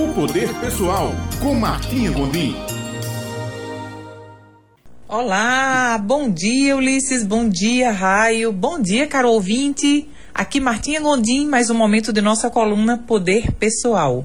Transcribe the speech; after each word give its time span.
O 0.00 0.14
Poder 0.14 0.48
Pessoal, 0.60 1.12
com 1.42 1.54
Martinha 1.54 2.10
Gondim. 2.10 2.56
Olá, 5.06 5.98
bom 5.98 6.30
dia 6.30 6.74
Ulisses, 6.74 7.22
bom 7.22 7.46
dia 7.46 7.92
Raio, 7.92 8.50
bom 8.50 8.80
dia 8.80 9.06
caro 9.06 9.28
ouvinte. 9.28 10.08
Aqui 10.32 10.58
Martinha 10.58 11.02
Gondim, 11.02 11.46
mais 11.46 11.68
um 11.68 11.74
momento 11.74 12.14
de 12.14 12.22
nossa 12.22 12.48
coluna 12.48 12.96
Poder 12.96 13.52
Pessoal. 13.52 14.24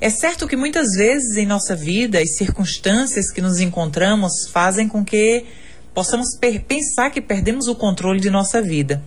É 0.00 0.10
certo 0.10 0.48
que 0.48 0.56
muitas 0.56 0.96
vezes 0.96 1.36
em 1.36 1.46
nossa 1.46 1.76
vida 1.76 2.18
as 2.18 2.34
circunstâncias 2.34 3.30
que 3.30 3.40
nos 3.40 3.60
encontramos 3.60 4.48
fazem 4.52 4.88
com 4.88 5.04
que 5.04 5.44
possamos 5.94 6.36
pensar 6.66 7.10
que 7.10 7.20
perdemos 7.20 7.68
o 7.68 7.76
controle 7.76 8.18
de 8.18 8.28
nossa 8.28 8.60
vida. 8.60 9.00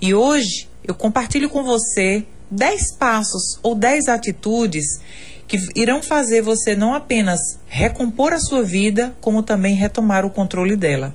E 0.00 0.14
hoje 0.14 0.66
eu 0.82 0.94
compartilho 0.94 1.50
com 1.50 1.62
você 1.62 2.24
10 2.50 2.96
passos 2.96 3.58
ou 3.62 3.74
10 3.74 4.08
atitudes 4.08 5.00
que 5.46 5.58
irão 5.74 6.02
fazer 6.02 6.42
você 6.42 6.74
não 6.74 6.94
apenas 6.94 7.40
recompor 7.66 8.32
a 8.32 8.38
sua 8.38 8.62
vida, 8.62 9.14
como 9.20 9.42
também 9.42 9.74
retomar 9.74 10.24
o 10.24 10.30
controle 10.30 10.76
dela. 10.76 11.14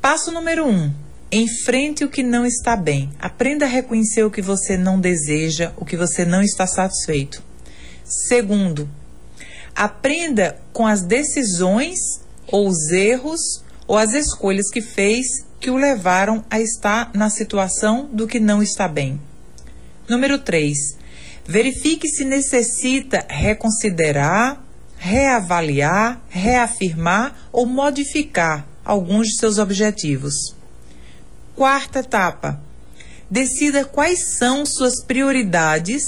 Passo 0.00 0.32
número 0.32 0.66
1. 0.66 0.70
Um, 0.70 0.94
enfrente 1.32 2.04
o 2.04 2.08
que 2.08 2.22
não 2.22 2.44
está 2.44 2.74
bem. 2.74 3.10
Aprenda 3.20 3.66
a 3.66 3.68
reconhecer 3.68 4.24
o 4.24 4.30
que 4.30 4.42
você 4.42 4.76
não 4.76 4.98
deseja, 4.98 5.72
o 5.76 5.84
que 5.84 5.96
você 5.96 6.24
não 6.24 6.42
está 6.42 6.66
satisfeito. 6.66 7.42
Segundo, 8.04 8.88
aprenda 9.76 10.58
com 10.72 10.86
as 10.86 11.02
decisões 11.02 11.98
ou 12.46 12.66
os 12.66 12.90
erros 12.90 13.62
ou 13.86 13.96
as 13.96 14.12
escolhas 14.12 14.70
que 14.70 14.80
fez 14.80 15.44
que 15.60 15.70
o 15.70 15.76
levaram 15.76 16.44
a 16.50 16.58
estar 16.60 17.10
na 17.14 17.28
situação 17.28 18.08
do 18.10 18.26
que 18.26 18.40
não 18.40 18.62
está 18.62 18.88
bem. 18.88 19.20
Número 20.10 20.40
3. 20.40 20.96
Verifique 21.46 22.08
se 22.08 22.24
necessita 22.24 23.24
reconsiderar, 23.28 24.60
reavaliar, 24.96 26.20
reafirmar 26.28 27.48
ou 27.52 27.64
modificar 27.64 28.66
alguns 28.84 29.28
de 29.28 29.36
seus 29.36 29.58
objetivos. 29.58 30.34
Quarta 31.54 32.00
etapa. 32.00 32.60
Decida 33.30 33.84
quais 33.84 34.36
são 34.36 34.66
suas 34.66 35.00
prioridades 35.04 36.02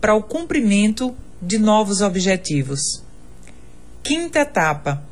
para 0.00 0.14
o 0.14 0.22
cumprimento 0.22 1.14
de 1.42 1.58
novos 1.58 2.00
objetivos. 2.00 2.80
Quinta 4.02 4.38
etapa. 4.38 5.02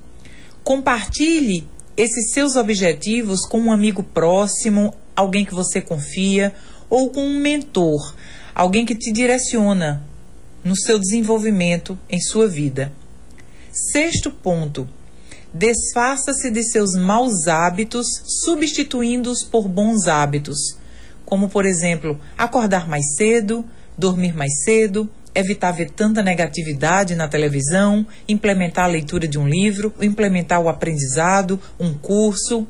Compartilhe 0.64 1.69
esses 1.98 2.33
seus 2.33 2.56
objetivos 2.56 3.44
com 3.44 3.60
um 3.60 3.72
amigo 3.72 4.03
próximo, 4.03 4.94
alguém 5.14 5.44
que 5.44 5.55
você 5.55 5.83
confia, 5.83 6.55
ou 6.92 7.08
com 7.08 7.24
um 7.24 7.40
mentor, 7.40 8.14
alguém 8.54 8.84
que 8.84 8.94
te 8.94 9.10
direciona 9.10 10.02
no 10.62 10.76
seu 10.76 10.98
desenvolvimento 10.98 11.98
em 12.06 12.20
sua 12.20 12.46
vida. 12.46 12.92
Sexto 13.72 14.30
ponto. 14.30 14.86
Desfaça-se 15.54 16.50
de 16.50 16.62
seus 16.62 16.94
maus 16.94 17.48
hábitos, 17.48 18.06
substituindo-os 18.44 19.42
por 19.42 19.68
bons 19.68 20.06
hábitos, 20.06 20.76
como, 21.24 21.48
por 21.48 21.64
exemplo, 21.64 22.20
acordar 22.36 22.86
mais 22.86 23.14
cedo, 23.16 23.64
dormir 23.96 24.34
mais 24.34 24.52
cedo, 24.62 25.08
evitar 25.34 25.72
ver 25.72 25.88
tanta 25.92 26.22
negatividade 26.22 27.14
na 27.14 27.26
televisão, 27.26 28.06
implementar 28.28 28.84
a 28.84 28.88
leitura 28.88 29.26
de 29.26 29.38
um 29.38 29.48
livro, 29.48 29.94
implementar 29.98 30.60
o 30.60 30.68
aprendizado, 30.68 31.58
um 31.80 31.94
curso. 31.94 32.66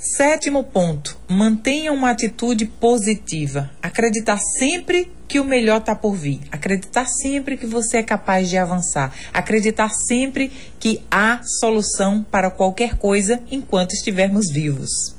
Sétimo 0.00 0.64
ponto: 0.64 1.18
mantenha 1.28 1.92
uma 1.92 2.10
atitude 2.10 2.64
positiva. 2.64 3.70
Acreditar 3.82 4.38
sempre 4.38 5.12
que 5.28 5.38
o 5.38 5.44
melhor 5.44 5.80
está 5.80 5.94
por 5.94 6.16
vir. 6.16 6.40
Acreditar 6.50 7.04
sempre 7.04 7.58
que 7.58 7.66
você 7.66 7.98
é 7.98 8.02
capaz 8.02 8.48
de 8.48 8.56
avançar. 8.56 9.14
Acreditar 9.30 9.90
sempre 9.90 10.50
que 10.78 11.02
há 11.10 11.42
solução 11.42 12.22
para 12.22 12.50
qualquer 12.50 12.96
coisa 12.96 13.42
enquanto 13.50 13.92
estivermos 13.92 14.50
vivos. 14.50 15.14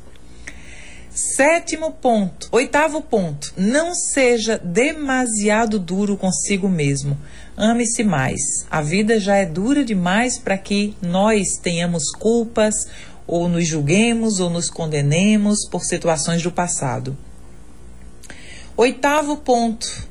Sétimo 1.13 1.91
ponto. 1.91 2.47
Oitavo 2.51 3.01
ponto. 3.01 3.53
Não 3.55 3.93
seja 3.93 4.57
demasiado 4.57 5.77
duro 5.77 6.17
consigo 6.17 6.67
mesmo. 6.67 7.17
Ame-se 7.55 8.01
mais. 8.03 8.65
A 8.71 8.81
vida 8.81 9.19
já 9.19 9.35
é 9.35 9.45
dura 9.45 9.83
demais 9.83 10.39
para 10.39 10.57
que 10.57 10.95
nós 11.01 11.57
tenhamos 11.61 12.11
culpas, 12.17 12.87
ou 13.25 13.47
nos 13.47 13.67
julguemos, 13.67 14.39
ou 14.39 14.49
nos 14.49 14.69
condenemos 14.69 15.67
por 15.69 15.83
situações 15.83 16.41
do 16.41 16.51
passado. 16.51 17.17
Oitavo 18.75 19.37
ponto. 19.37 20.09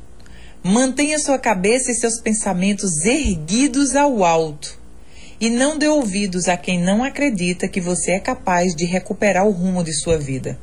Mantenha 0.62 1.18
sua 1.18 1.38
cabeça 1.38 1.90
e 1.90 1.94
seus 1.94 2.20
pensamentos 2.20 3.04
erguidos 3.04 3.96
ao 3.96 4.22
alto. 4.22 4.78
E 5.40 5.48
não 5.48 5.78
dê 5.78 5.88
ouvidos 5.88 6.48
a 6.48 6.56
quem 6.56 6.78
não 6.78 7.02
acredita 7.02 7.66
que 7.66 7.80
você 7.80 8.12
é 8.12 8.20
capaz 8.20 8.74
de 8.74 8.84
recuperar 8.84 9.46
o 9.46 9.50
rumo 9.50 9.82
de 9.82 9.94
sua 9.94 10.18
vida. 10.18 10.58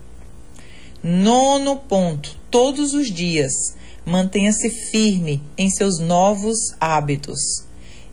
Nono 1.03 1.75
ponto: 1.78 2.38
todos 2.52 2.94
os 2.94 3.08
dias 3.08 3.53
mantenha-se 4.06 4.69
firme 4.69 5.41
em 5.58 5.69
seus 5.69 6.00
novos 6.00 6.58
hábitos. 6.79 7.66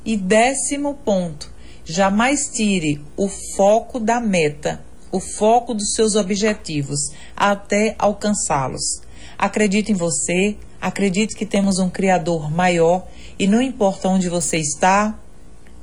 E 0.05 0.16
décimo 0.16 0.95
ponto: 1.05 1.53
jamais 1.84 2.49
tire 2.49 3.00
o 3.17 3.28
foco 3.28 4.00
da 4.00 4.21
meta, 4.21 4.83
o 5.12 5.21
foco 5.21 5.75
dos 5.75 5.93
seus 5.93 6.17
objetivos, 6.17 7.00
até 7.37 7.95
alcançá-los. 7.99 9.03
Acredite 9.39 9.93
em 9.93 9.95
você, 9.95 10.56
acredite 10.81 11.37
que 11.37 11.45
temos 11.45 11.78
um 11.78 11.91
Criador 11.91 12.50
maior 12.50 13.06
e 13.39 13.47
não 13.47 13.61
importa 13.61 14.09
onde 14.09 14.28
você 14.28 14.59
está, 14.59 15.19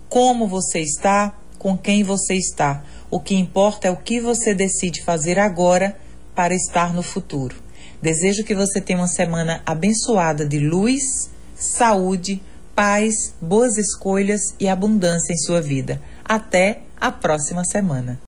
como 0.10 0.48
você 0.48 0.80
está, 0.80 1.38
com 1.58 1.78
quem 1.78 2.04
você 2.04 2.34
está. 2.34 2.84
O 3.10 3.20
que 3.20 3.36
importa 3.36 3.88
é 3.88 3.92
o 3.92 3.98
que 3.98 4.20
você 4.20 4.54
decide 4.54 5.04
fazer 5.04 5.38
agora 5.38 5.98
para 6.34 6.56
estar 6.56 6.94
no 6.94 7.04
futuro. 7.04 7.56
Desejo 8.02 8.44
que 8.44 8.56
você 8.56 8.82
tenha 8.82 9.00
uma 9.00 9.08
semana 9.08 9.62
abençoada 9.66 10.46
de 10.46 10.58
luz, 10.58 11.30
saúde, 11.56 12.42
paz, 12.81 13.36
boas 13.40 13.78
escolhas 13.78 14.42
e 14.59 14.68
abundância 14.68 15.31
em 15.31 15.38
sua 15.38 15.62
vida. 15.62 16.02
Até 16.25 16.81
a 17.00 17.12
próxima 17.12 17.64
semana. 17.64 18.19